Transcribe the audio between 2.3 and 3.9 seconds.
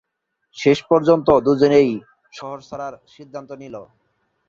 শহর ছাড়ার সিদ্ধান্ত নিল।